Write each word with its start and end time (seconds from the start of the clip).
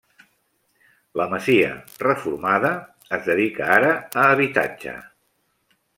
La 1.21 1.27
masia, 1.33 1.69
reformada, 2.05 2.73
es 3.19 3.29
dedica 3.31 3.71
ara 3.79 3.93
a 4.23 4.25
habitatge. 4.35 4.97